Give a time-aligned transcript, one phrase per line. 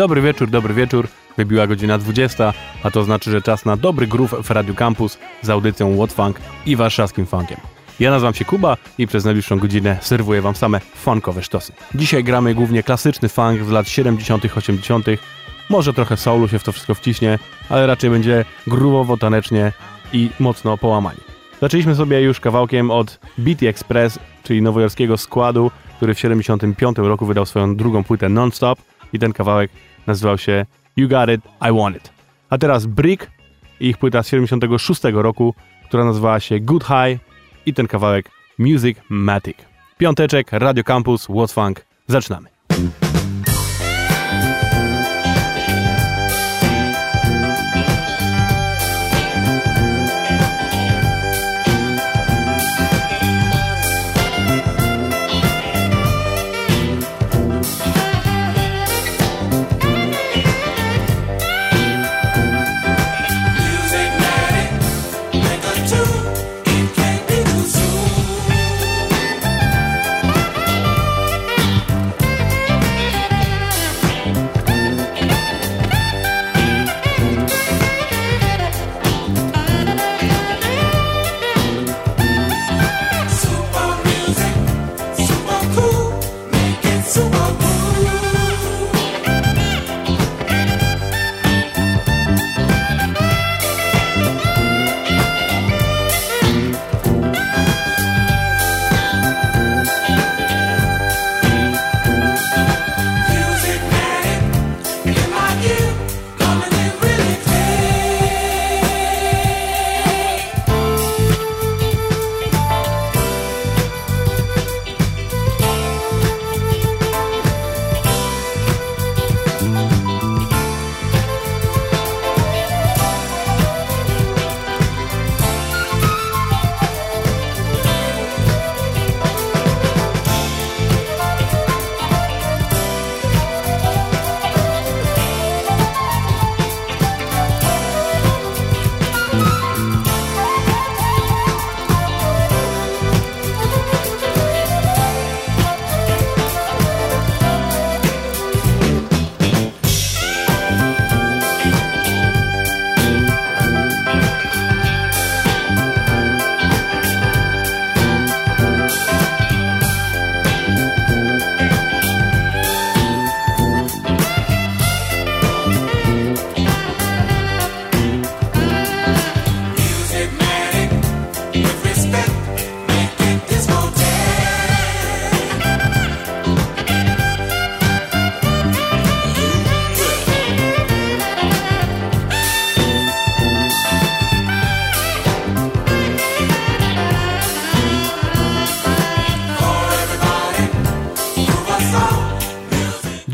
[0.00, 1.08] Dobry wieczór, dobry wieczór.
[1.36, 2.52] Wybiła godzina 20,
[2.82, 6.40] a to znaczy, że czas na dobry groove w Radio Campus z audycją What Funk
[6.66, 7.56] i warszawskim funkiem.
[8.00, 11.72] Ja nazywam się Kuba i przez najbliższą godzinę serwuję wam same funkowe sztosy.
[11.94, 15.06] Dzisiaj gramy głównie klasyczny funk z lat 70 80
[15.70, 17.38] może trochę soulu się w to wszystko wciśnie,
[17.68, 19.72] ale raczej będzie grubowo, tanecznie
[20.12, 21.20] i mocno połamanie.
[21.60, 27.46] Zaczęliśmy sobie już kawałkiem od BT Express, czyli nowojorskiego składu, który w 75 roku wydał
[27.46, 28.78] swoją drugą płytę Non-Stop
[29.12, 29.70] i ten kawałek
[30.10, 30.66] nazywał się
[30.96, 31.40] You Got It,
[31.70, 32.10] I Want It.
[32.50, 33.30] A teraz Brick
[33.80, 35.54] i ich płyta z 76 roku,
[35.88, 37.20] która nazywała się Good High
[37.66, 39.56] i ten kawałek Music Matic.
[39.98, 41.86] Piąteczek, Radio Campus, What's Funk.
[42.06, 42.48] Zaczynamy.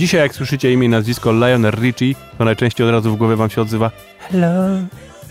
[0.07, 3.51] Dzisiaj jak słyszycie imię i nazwisko Lionel Richie, to najczęściej od razu w głowie wam
[3.51, 4.69] się odzywa Hello,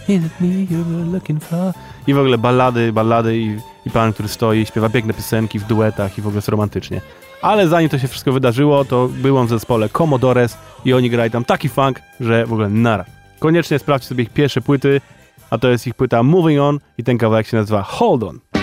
[0.08, 1.74] is it me you were looking for?
[2.08, 6.18] I w ogóle ballady, ballady i, i pan, który stoi śpiewa piękne piosenki w duetach
[6.18, 7.02] i w ogóle jest romantycznie.
[7.42, 11.46] Ale zanim to się wszystko wydarzyło, to byłem w zespole Commodores i oni grali tam
[11.46, 13.06] taki funk, że w ogóle nara.
[13.40, 15.02] Koniecznie sprawdźcie sobie ich pierwsze płyty,
[15.50, 18.55] a to jest ich płyta Moving On i ten kawałek się nazywa Hold On.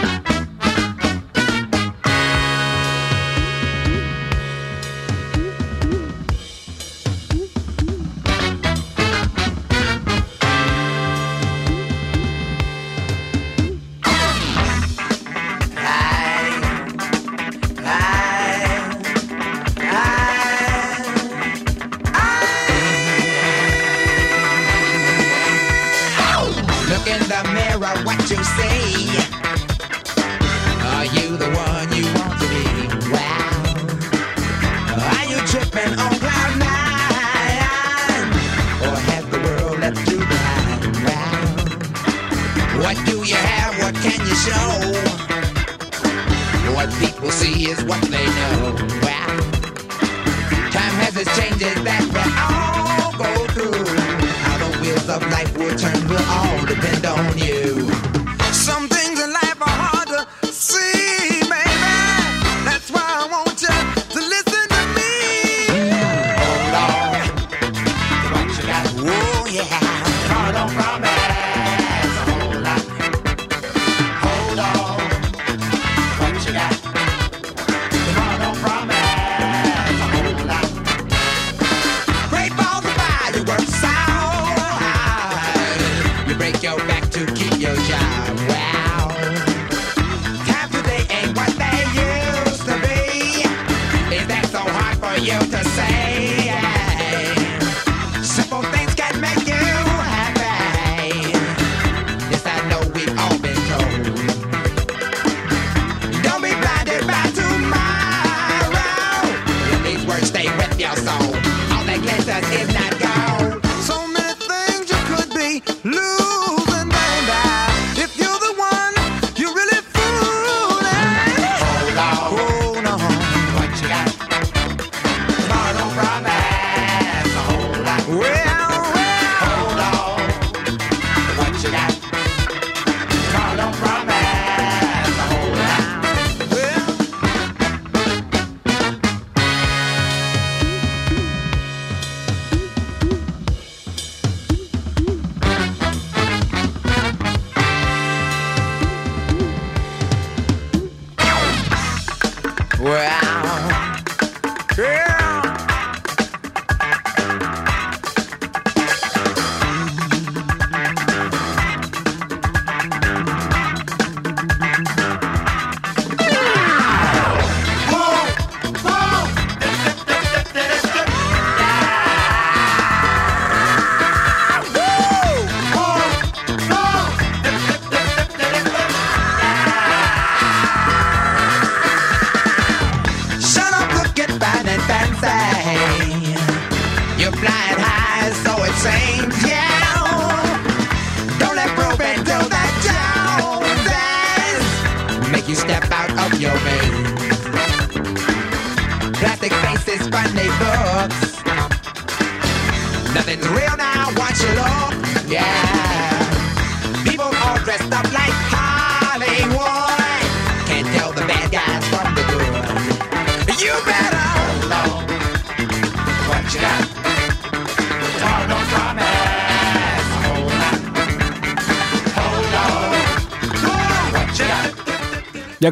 [47.72, 49.01] Is what they know.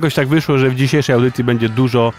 [0.00, 2.12] Jakoś tak wyszło, że w dzisiejszej audycji będzie dużo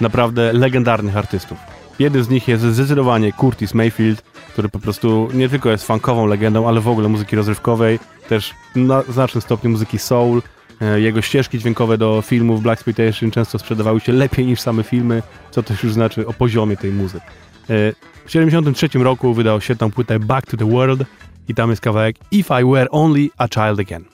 [0.00, 1.58] naprawdę legendarnych artystów.
[1.98, 6.68] Jeden z nich jest zdecydowanie Curtis Mayfield, który po prostu nie tylko jest funkową legendą,
[6.68, 10.42] ale w ogóle muzyki rozrywkowej, też na znacznym stopniu muzyki soul.
[10.80, 15.22] E, Jego ścieżki dźwiękowe do filmów Black Exploitation często sprzedawały się lepiej niż same filmy,
[15.50, 17.26] co też już znaczy o poziomie tej muzyki.
[17.70, 17.92] E,
[18.24, 21.02] W 1973 roku wydał świetną płytę Back to the World
[21.48, 24.04] i tam jest kawałek If I Were Only a Child Again.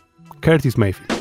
[0.40, 1.13] Curtis Mayfield.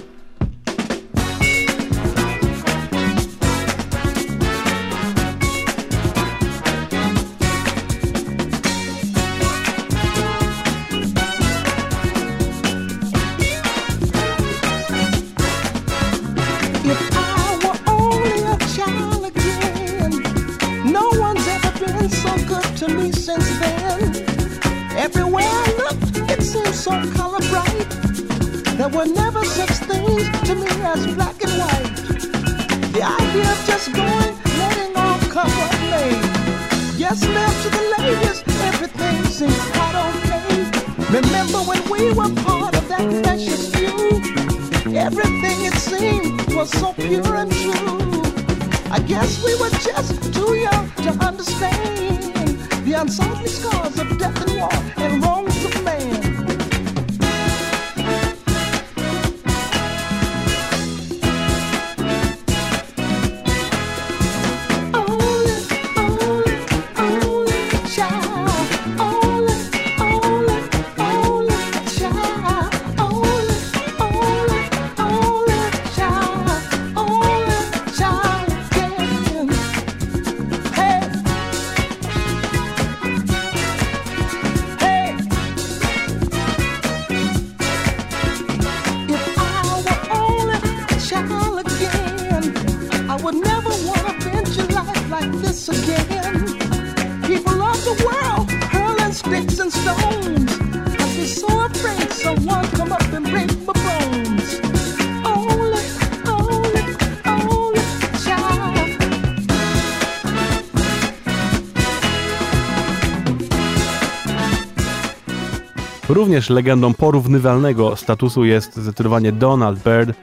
[116.10, 120.14] Również legendą porównywalnego statusu jest zdecydowanie Donald Byrd,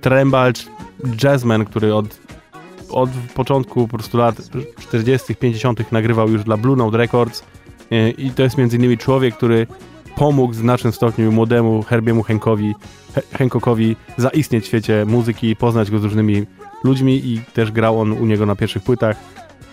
[0.00, 0.66] trębacz,
[1.22, 2.18] jazzman, który od,
[2.90, 4.36] od początku po prostu lat
[4.80, 5.92] 40., 50.
[5.92, 7.44] nagrywał już dla Blue Note Records
[7.92, 9.66] E, i to jest między innymi człowiek, który
[10.16, 12.74] pomógł w znacznym stopniu młodemu Herbiemu Hanckowi,
[13.14, 16.46] He- Hancockowi zaistnieć w świecie muzyki, poznać go z różnymi
[16.84, 19.16] ludźmi i też grał on u niego na pierwszych płytach,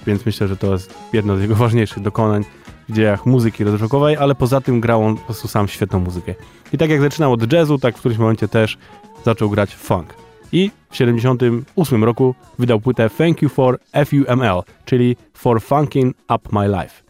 [0.08, 2.44] więc myślę, że to jest jedno z jego ważniejszych dokonań
[2.90, 6.36] w dziejach muzyki rock-rockowej, ale poza tym grał on po prostu sam świetną muzykę.
[6.74, 8.78] I tak jak zaczynał od jazzu, tak w którymś momencie też
[9.26, 10.14] zaczął grać funk.
[10.52, 16.68] I w 78 roku wydał płytę Thank You for FUML, czyli For Funking Up My
[16.68, 17.04] Life.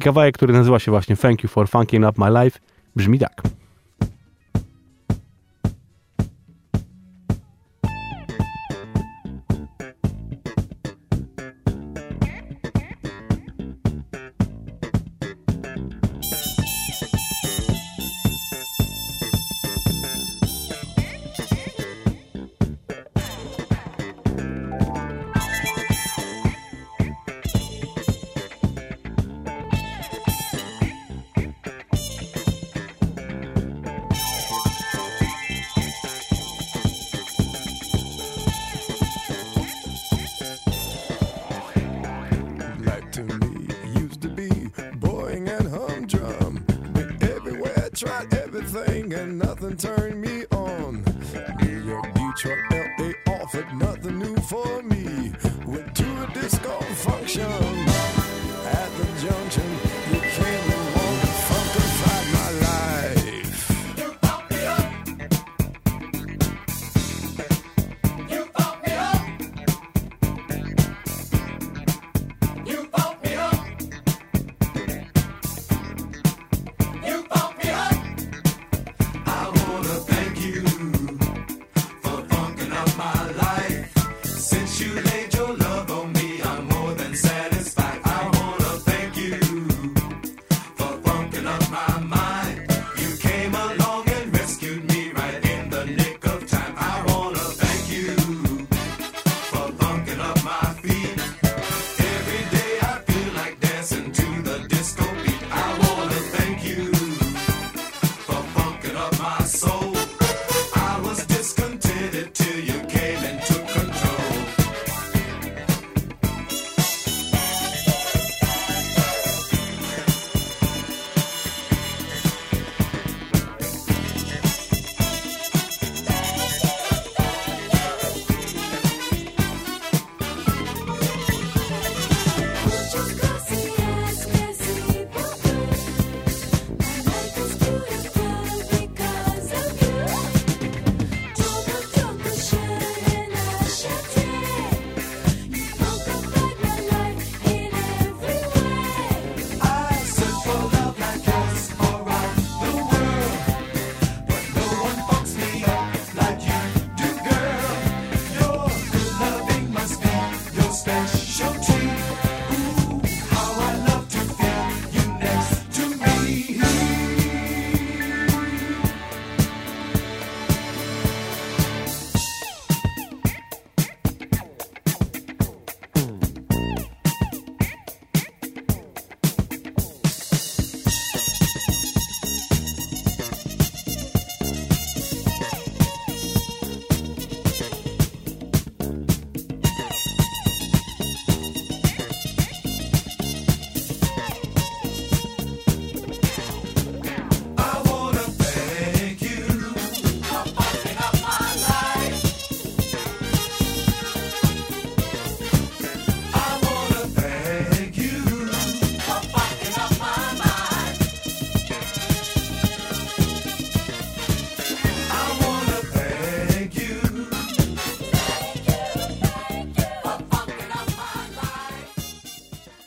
[0.00, 2.58] Kawałek, który nazywa się właśnie Thank You for Funking Up My Life,
[2.96, 3.42] brzmi tak.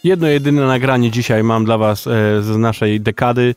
[0.06, 3.56] Jedno jedyne nagranie dzisiaj mam dla was e, z naszej dekady.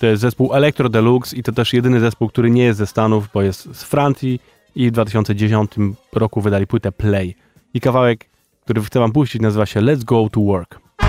[0.00, 3.28] To jest zespół Electro Deluxe i to też jedyny zespół, który nie jest ze Stanów,
[3.34, 4.40] bo jest z Francji
[4.74, 5.70] i w 2010
[6.12, 7.36] roku wydali płytę Play.
[7.74, 8.24] I kawałek,
[8.64, 10.80] który chcę wam puścić nazywa się Let's Go to Work.
[10.98, 11.08] Au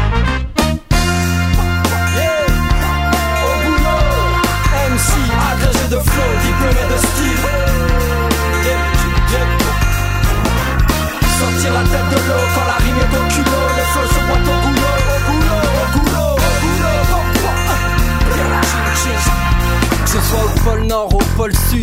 [3.66, 4.44] boulot,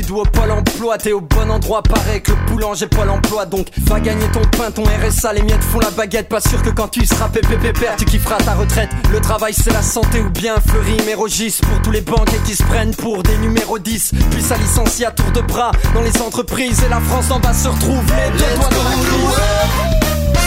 [0.00, 3.46] Sud ou au pôle emploi, t'es au bon endroit, pareil que le boulanger pôle emploi.
[3.46, 6.28] Donc va gagner ton pain, ton RSA, les miettes font la baguette.
[6.28, 8.90] Pas sûr que quand tu seras pépépépère, tu kifferas ta retraite.
[9.12, 12.62] Le travail c'est la santé ou bien Fleury, Mérogis pour tous les banquiers qui se
[12.62, 14.12] prennent pour des numéros 10.
[14.30, 17.52] Puis ça licencie à tour de bras dans les entreprises et la France en bas
[17.52, 19.40] se retrouve les deux doigts dans la crise.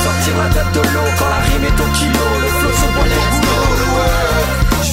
[0.04, 3.06] Sortir la tête de l'eau quand la rime est au kilo, le flow se boit
[3.06, 3.44] les.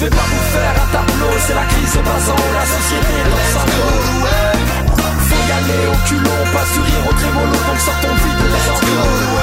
[0.01, 3.61] Je vais pas vous faire un tableau, c'est la crise au basant, la société dans.
[3.61, 4.50] Faut
[5.47, 9.40] y au culot, pas sourire au trémolo, donc sortons vite de les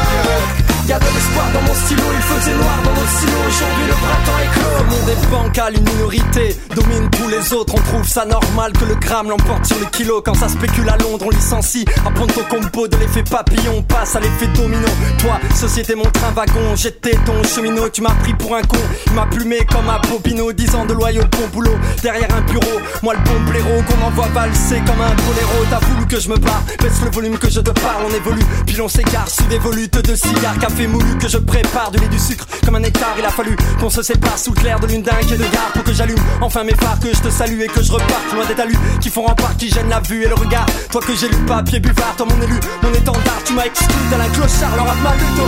[5.28, 5.38] clos.
[5.38, 8.84] Le monde est bancal, une minorité domine tous les autres, on trouve ça normal que
[8.84, 10.22] le gramme l'emporte sur le kilo.
[10.22, 14.16] Quand ça spécule à Londres, on licencie, apprends ton combo de l'effet papillon, on passe
[14.16, 14.88] à l'effet domino.
[15.18, 19.12] Toi, société, mon train wagon, j'étais ton cheminot, tu m'as pris pour un con, il
[19.12, 23.14] m'a plumé comme un popino, 10 ans de loyau, bon boulot, derrière un bureau, moi
[23.14, 26.62] le bon blaireau qu'on envoie valser comme un boléro, t'as voulu que je me barre,
[26.80, 29.98] baisse le volume que je te parle, on évolue, puis l'on s'égare sous des volutes
[29.98, 33.24] de cigares, café moulu que je prépare, du lait du sucre comme un nectar, il
[33.24, 35.84] a fallu qu'on se sépare sous le clair de lune dingue et de gare pour
[35.84, 38.54] que j'allume enfin mes phares, que je te salue et que je reparte loin des
[38.54, 40.66] talus qui font rempart, qui gênent la vue et le regard.
[40.90, 44.20] Toi que j'ai lu papier buvard, toi mon élu, mon étendard, tu m'as exclu tel
[44.20, 45.46] un clochard, leur mal lu ton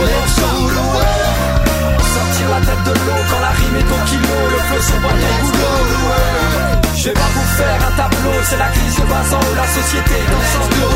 [2.11, 5.15] Sortir la tête de l'eau quand la rime est au kilo, le feu se boit
[5.15, 6.01] les goulots.
[6.95, 10.17] Je vais pas vous faire un tableau, c'est la crise de basant où la société
[10.31, 10.95] dans son dos.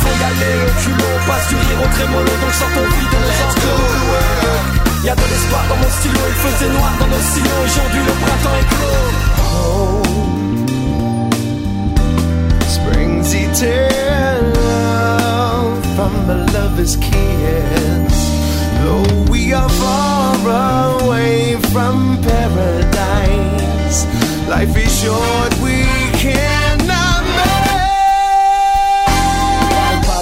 [0.00, 3.34] Faut y aller au culot, passe du rire au trémolo, donc sortons vite de nos
[3.50, 4.81] enclos.
[5.04, 8.56] Y'a de l'espoir dans mon stylo, il faisait noir dans nos silos, aujourd'hui le printemps
[8.60, 9.10] est clos.
[9.50, 10.02] Oh.
[12.68, 14.52] Springs eternal
[15.96, 18.16] from a lover's kiss.
[18.84, 20.36] Though we are far
[21.02, 24.06] away from paradise,
[24.48, 25.91] life is short, we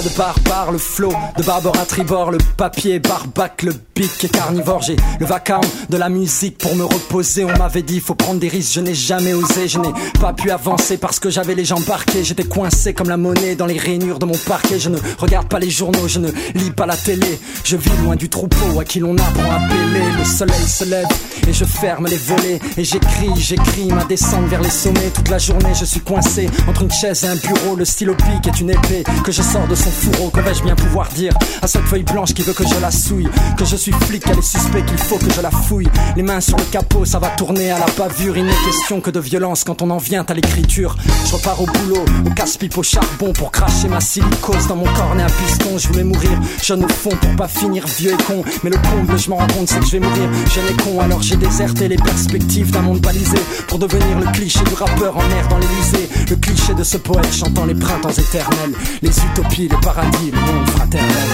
[0.03, 3.73] De barbare, le flow de Barbara Tribord, le papier barbac, le
[4.09, 4.81] qui est carnivore.
[4.81, 7.45] J'ai le vacarme de la musique pour me reposer.
[7.45, 10.51] On m'avait dit faut prendre des risques, je n'ai jamais osé, je n'ai pas pu
[10.51, 12.23] avancer parce que j'avais les jambes parquées.
[12.23, 14.79] J'étais coincé comme la monnaie dans les rainures de mon parquet.
[14.79, 17.39] Je ne regarde pas les journaux, je ne lis pas la télé.
[17.63, 20.01] Je vis loin du troupeau à qui l'on apprend à appeler.
[20.17, 21.07] Le soleil se lève
[21.47, 25.11] et je ferme les volets et j'écris, j'écris ma descente vers les sommets.
[25.13, 27.75] Toute la journée je suis coincé entre une chaise et un bureau.
[27.75, 30.29] Le stylo pique est une épée que je sors de son fourreau.
[30.29, 33.29] Que vais-je bien pouvoir dire à cette feuille blanche qui veut que je la souille
[33.57, 35.89] Que je suis flic, qu'elle est suspect, qu'il faut que je la fouille.
[36.15, 38.37] Les mains sur le capot, ça va tourner à la bavure.
[38.37, 40.95] Il n'est question que de violence quand on en vient à l'écriture.
[41.25, 45.23] Je repars au boulot, au casse-pipe, au charbon pour cracher ma silicose dans mon cornet
[45.23, 45.77] à piston.
[45.77, 48.43] Je voulais mourir jeune au fond pour pas finir vieux et con.
[48.63, 50.99] Mais le comble, je m'en rends compte, c'est que je vais mourir jeune et con.
[50.99, 55.29] Alors j'ai déserté les perspectives d'un monde balisé pour devenir le cliché du rappeur en
[55.31, 56.09] air dans l'Elysée.
[56.29, 60.69] Le cliché de ce poète chantant les printemps éternels, les utopies, les paradis, le monde
[60.69, 61.27] fraternel.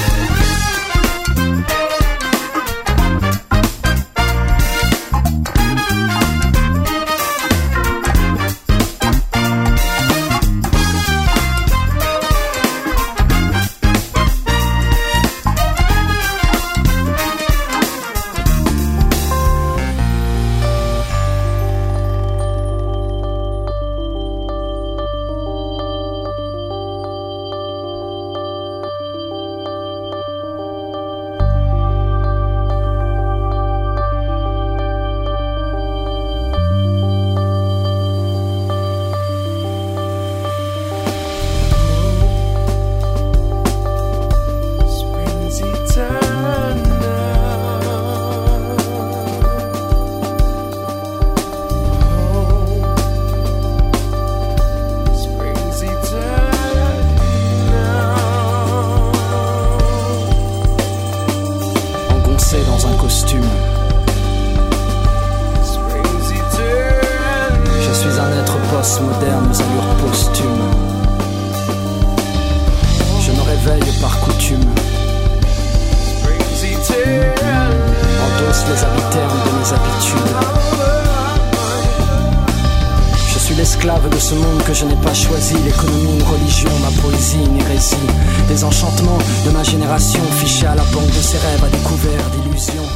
[83.88, 85.56] Esclave de ce monde que je n'ai pas choisi.
[85.66, 88.08] L'économie, une religion, ma poésie, une hérésie.
[88.50, 92.90] Des enchantements de ma génération fichés à la banque de ses rêves, à découvert d'illusions.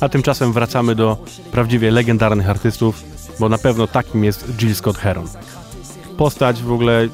[0.00, 1.16] A tymczasem wracamy do
[1.52, 3.02] prawdziwie legendarnych artystów,
[3.40, 5.28] bo na pewno takim jest Jill Scott Heron.
[6.16, 7.08] Postać w ogóle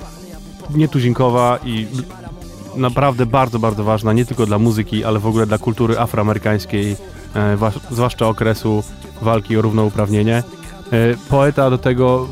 [0.71, 1.87] nietuzinkowa i
[2.77, 6.97] naprawdę bardzo, bardzo ważna, nie tylko dla muzyki, ale w ogóle dla kultury afroamerykańskiej,
[7.37, 7.57] e,
[7.91, 8.83] zwłaszcza okresu
[9.23, 10.43] walki o równouprawnienie.
[10.93, 12.29] E, poeta do tego,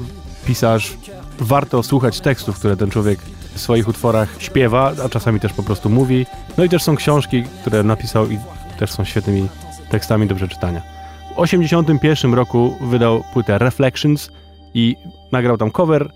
[0.47, 0.97] pisarz,
[1.39, 3.19] warto słuchać tekstów, które ten człowiek
[3.55, 6.27] w swoich utworach śpiewa, a czasami też po prostu mówi.
[6.59, 8.39] No i też są książki, które napisał i
[8.79, 9.49] też są świetnymi
[9.91, 10.81] tekstami do przeczytania.
[10.81, 14.31] W 1981 roku wydał płytę Reflections
[14.75, 14.97] i
[15.33, 16.11] nagrał tam cover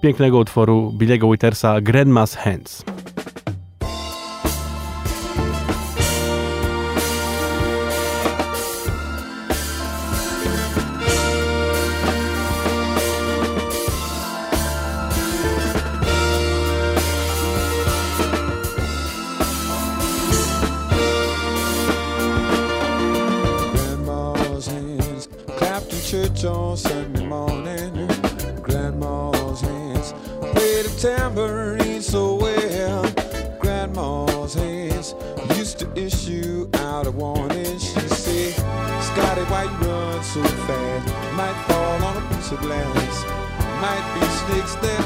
[0.00, 2.84] pięknego utworu Billy'ego Wittersa Grandma's Hands.
[42.54, 43.26] fancy
[43.80, 45.05] might be snakes there.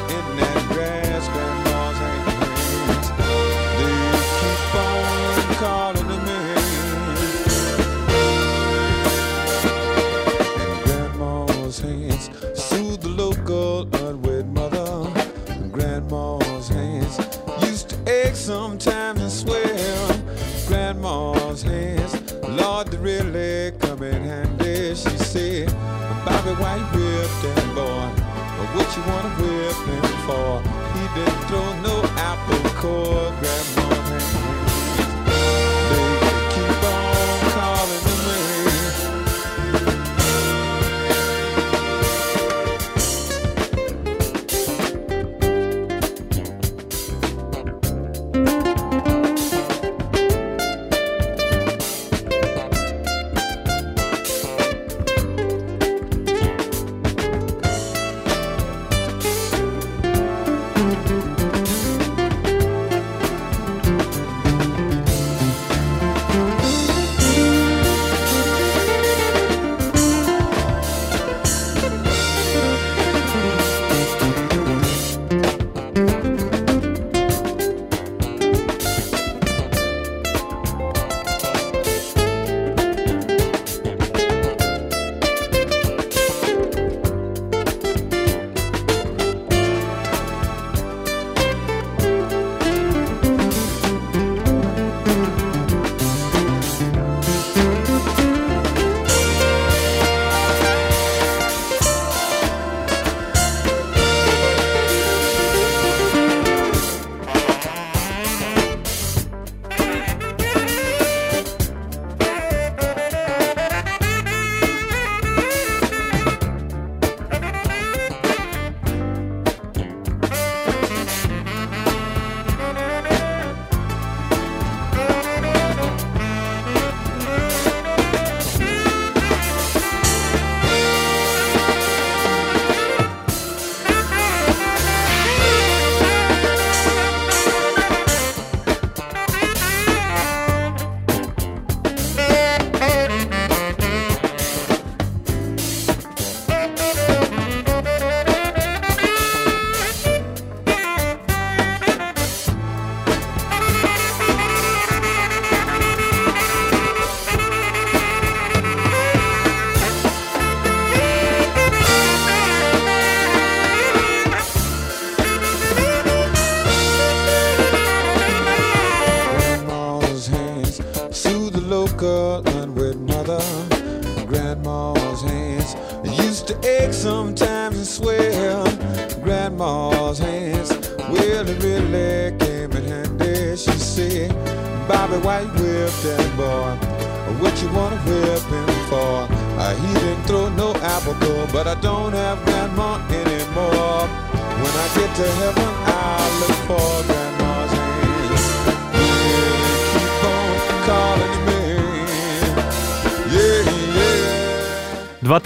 [31.25, 31.70] dentro.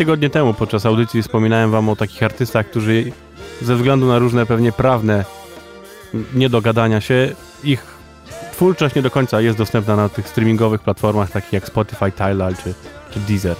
[0.05, 3.13] Tygodnie temu podczas audycji wspominałem wam o takich artystach, którzy
[3.63, 5.25] ze względu na różne pewnie prawne
[6.35, 7.87] niedogadania się, ich
[8.53, 12.75] twórczość nie do końca jest dostępna na tych streamingowych platformach takich jak Spotify, Tidal czy,
[13.11, 13.57] czy Deezer.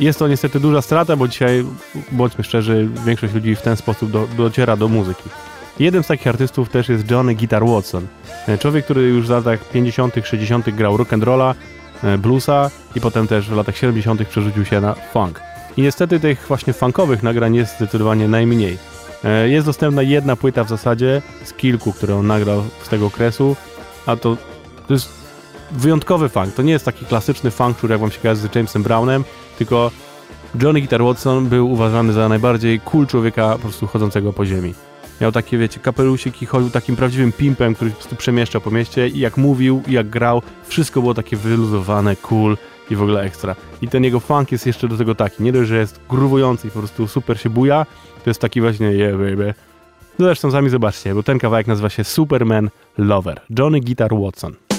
[0.00, 1.64] Jest to niestety duża strata, bo dzisiaj,
[2.12, 5.30] bądźmy szczerzy, większość ludzi w ten sposób do, dociera do muzyki.
[5.78, 8.06] Jednym z takich artystów też jest Johnny Guitar Watson.
[8.48, 10.70] E, Człowiek, który już w latach 50., 60.
[10.70, 11.54] grał rock and rolla,
[12.04, 14.28] e, bluesa i potem też w latach 70.
[14.28, 15.51] przerzucił się na funk.
[15.76, 18.78] I niestety tych właśnie funkowych nagrań jest zdecydowanie najmniej.
[19.24, 23.56] E, Jest dostępna jedna płyta w zasadzie z kilku, które on nagrał z tego okresu,
[24.06, 24.36] a to,
[24.88, 25.08] to jest
[25.70, 26.54] wyjątkowy funk.
[26.54, 29.24] To nie jest taki klasyczny funk, który jak wam się kojarzy z Jamesem Brownem,
[29.58, 29.90] tylko
[30.62, 34.74] Johnny Guitar Watson był uważany za najbardziej cool człowieka po prostu chodzącego po ziemi.
[35.20, 39.18] Miał takie, wiecie, kapelusiki, chodził takim prawdziwym pimpem, który po prostu przemieszczał po mieście i
[39.18, 42.56] jak mówił, i jak grał, wszystko było takie wyluzowane, cool
[42.92, 43.56] i w ogóle ekstra.
[43.82, 46.70] I ten jego funk jest jeszcze do tego taki, nie dość, że jest gruwujący i
[46.70, 47.86] po prostu super się buja,
[48.24, 49.54] to jest taki właśnie yeah baby.
[50.18, 53.40] No zresztą sami zobaczcie, bo ten kawałek nazywa się Superman Lover.
[53.58, 54.71] Johnny Guitar Watson.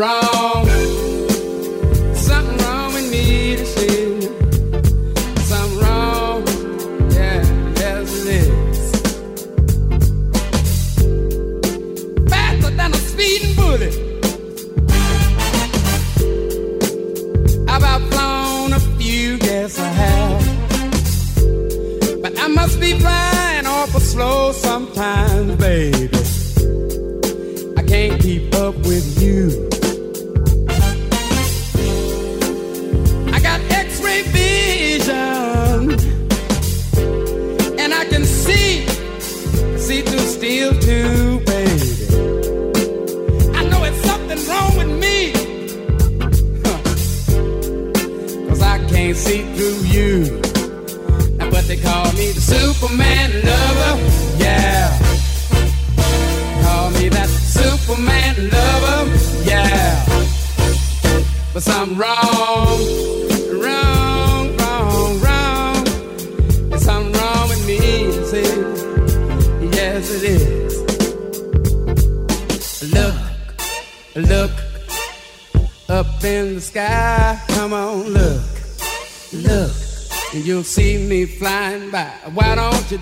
[0.00, 0.59] Wrong,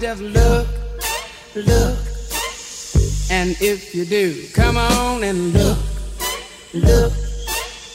[0.01, 0.67] just look,
[1.57, 1.99] look?
[3.31, 5.79] And if you do, come on and look,
[6.73, 7.13] look.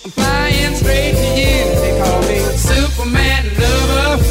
[0.03, 1.63] I'm flying straight to you.
[1.81, 4.23] They call me Superman lover.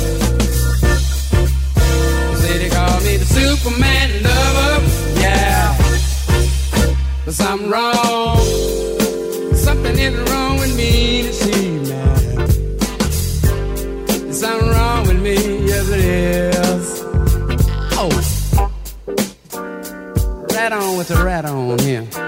[2.37, 5.21] Say they call me the Superman lover.
[5.21, 5.75] Yeah.
[7.25, 8.39] But something wrong.
[9.55, 11.33] Something is wrong with me
[21.09, 22.22] with the rat on here.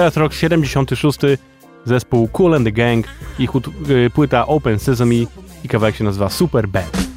[0.00, 1.18] teraz rok 76,
[1.84, 3.06] zespół Cool and the Gang,
[3.38, 3.50] ich
[3.90, 5.14] y, płyta Open Sesame
[5.64, 7.09] i kawałek się nazywa Super Bad.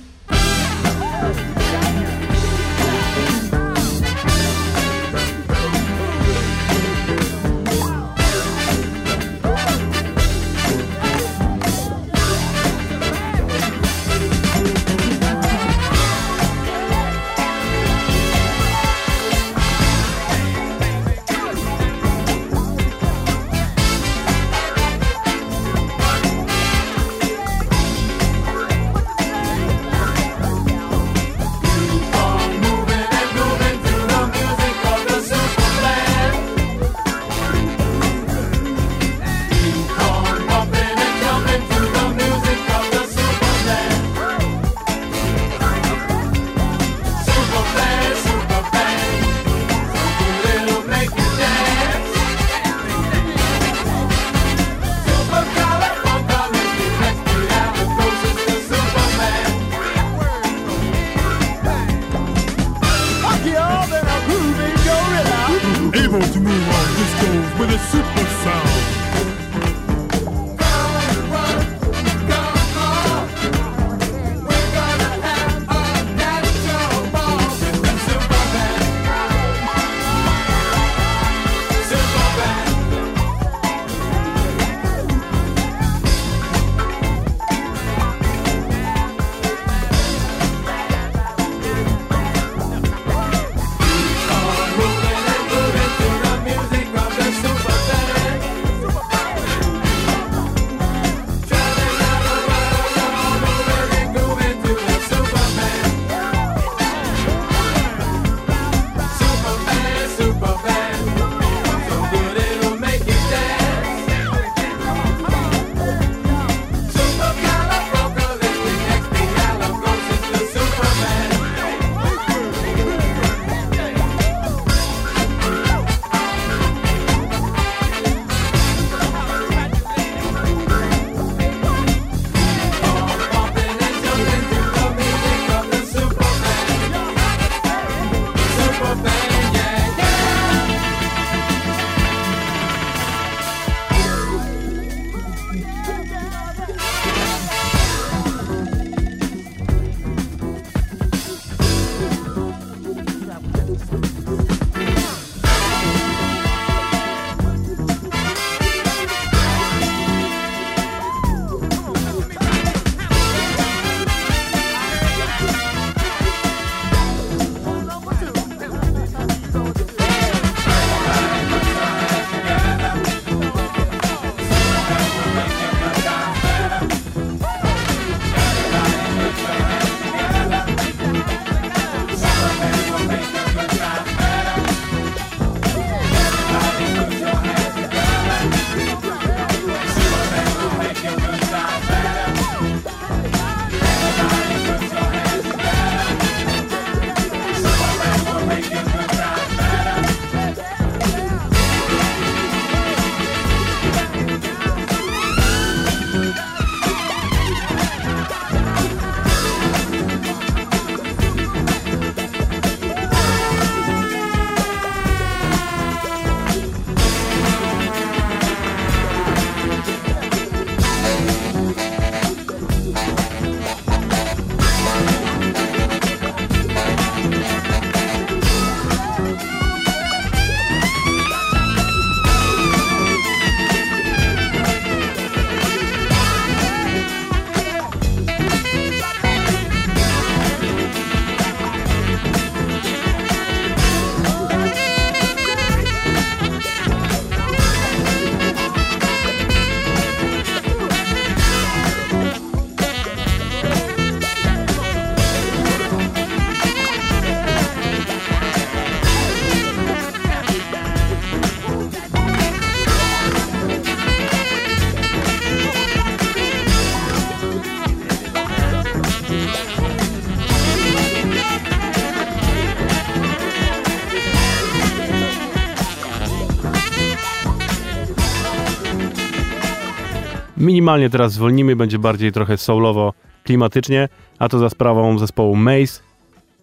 [280.73, 283.13] minimalnie teraz zwolnimy, będzie bardziej trochę soulowo,
[283.43, 284.09] klimatycznie,
[284.39, 286.01] a to za sprawą zespołu Maze,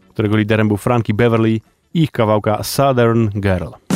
[0.08, 1.60] którego liderem był Frankie Beverly i
[1.94, 3.89] ich kawałka Southern Girl.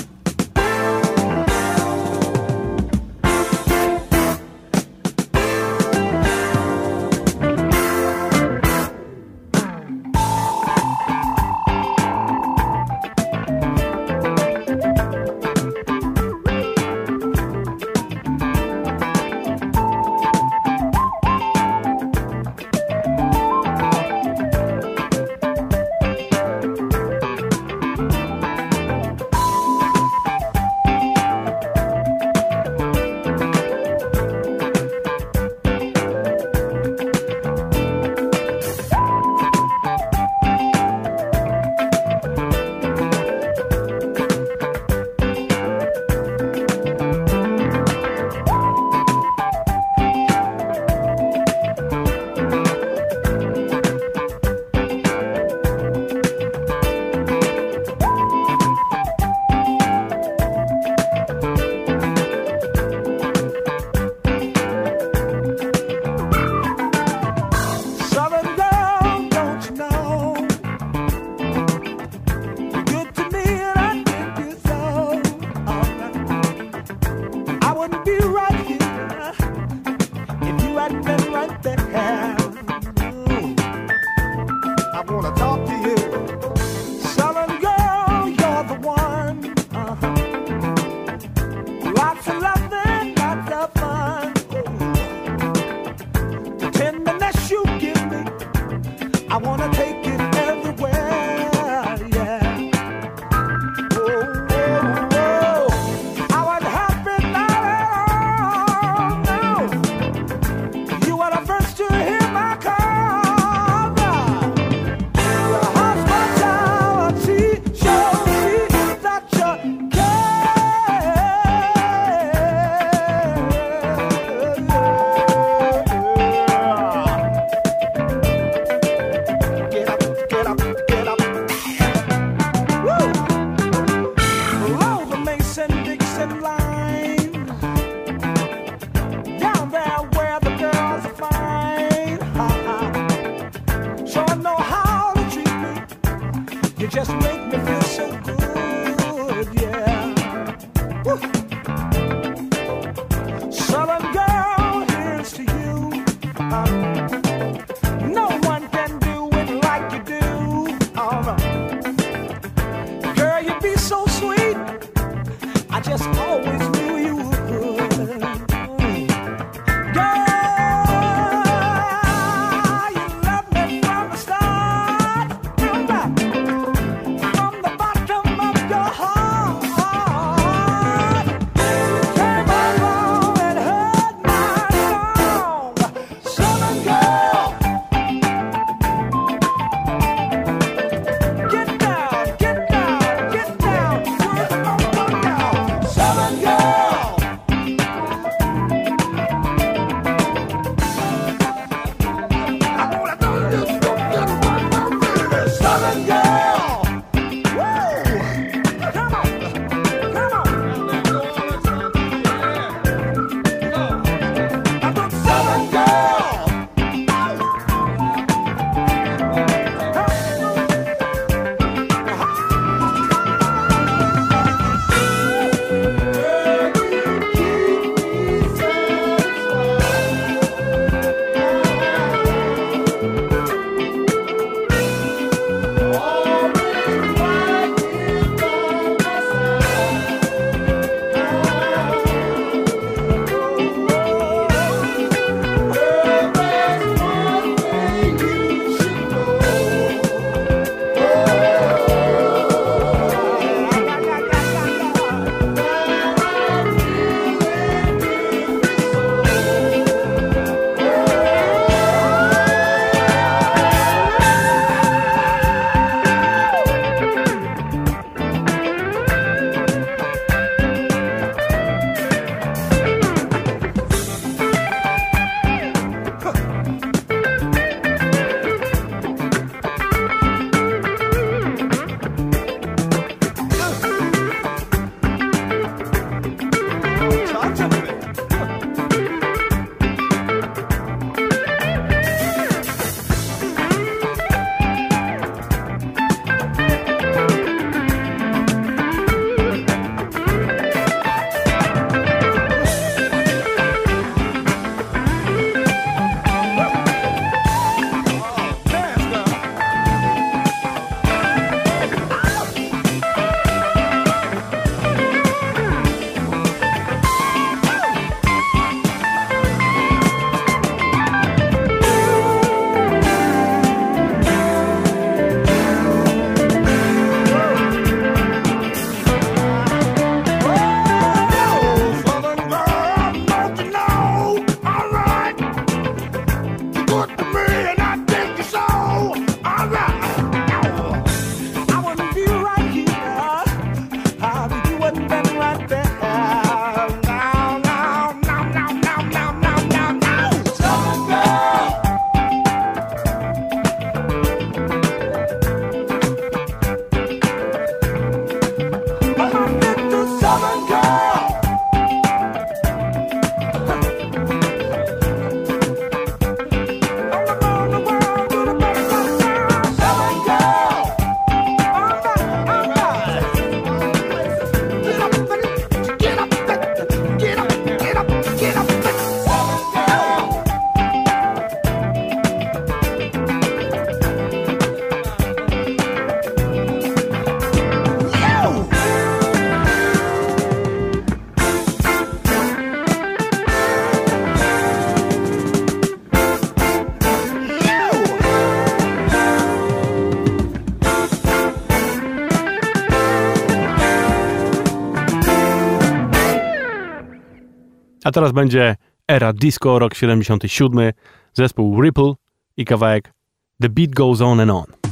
[408.15, 408.77] Teraz będzie
[409.09, 410.93] era disco, rok 77,
[411.33, 412.13] zespół Ripple
[412.57, 413.13] i kawałek
[413.61, 414.84] The Beat Goes On and On.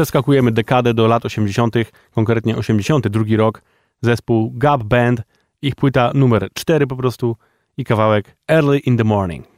[0.00, 1.74] Przeskakujemy dekadę do lat 80.,
[2.14, 3.62] konkretnie 82 rok,
[4.02, 5.22] zespół Gap Band,
[5.62, 7.36] ich płyta numer 4 po prostu
[7.76, 9.49] i kawałek Early in the Morning.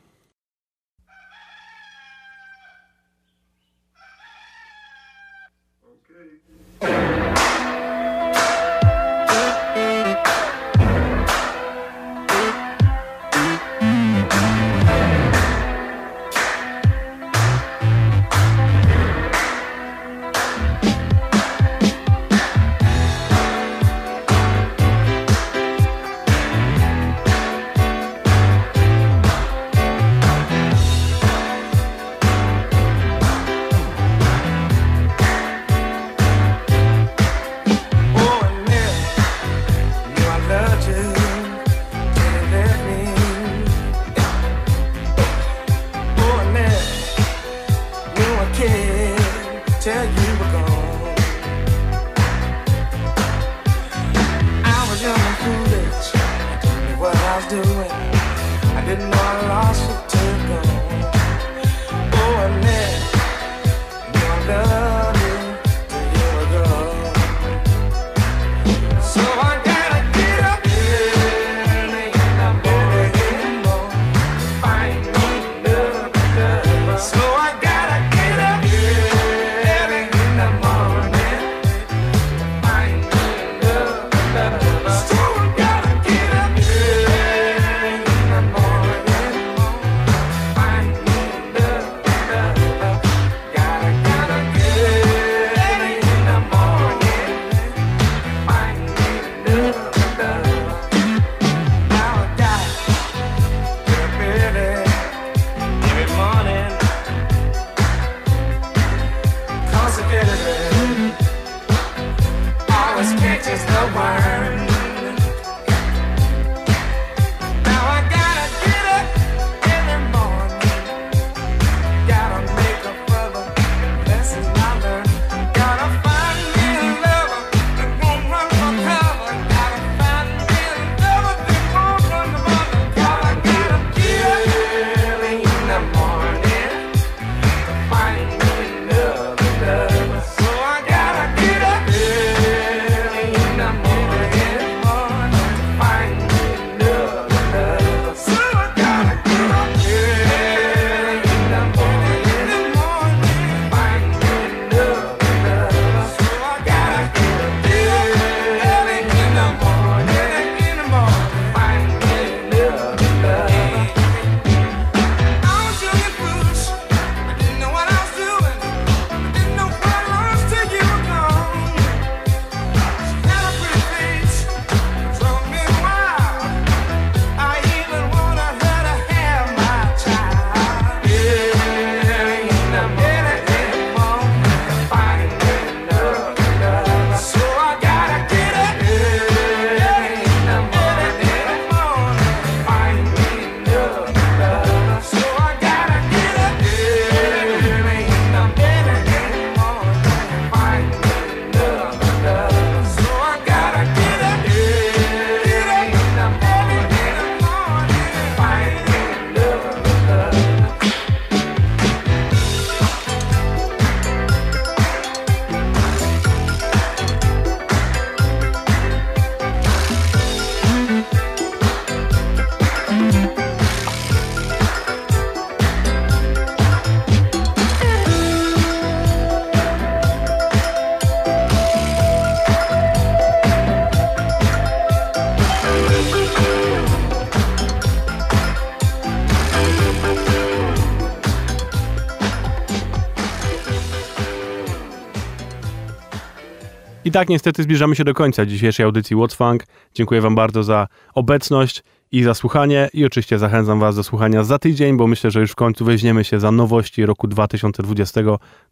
[247.13, 249.67] I tak niestety zbliżamy się do końca dzisiejszej audycji What's Funk.
[249.95, 251.83] Dziękuję Wam bardzo za obecność
[252.13, 255.51] i za słuchanie i oczywiście zachęcam Was do słuchania za tydzień, bo myślę, że już
[255.51, 258.21] w końcu weźmiemy się za nowości roku 2020,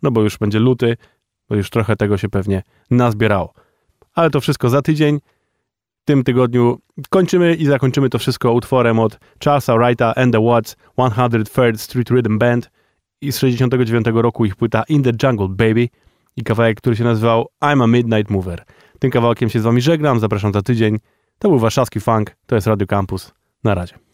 [0.02, 0.96] no bo już będzie luty,
[1.48, 3.52] bo już trochę tego się pewnie nazbierało.
[4.14, 5.18] Ale to wszystko za tydzień.
[6.02, 6.78] W tym tygodniu
[7.10, 12.38] kończymy i zakończymy to wszystko utworem od Charlesa Wrighta and the Watts 103rd Street Rhythm
[12.38, 12.70] Band
[13.20, 15.88] i z 69 roku ich płyta In the Jungle Baby
[16.36, 18.64] i kawałek, który się nazywał I'm a Midnight Mover.
[18.98, 20.98] Tym kawałkiem się z wami żegnam, zapraszam za tydzień.
[21.38, 23.32] To był warszawski funk, to jest Radio Campus.
[23.64, 24.09] Na razie.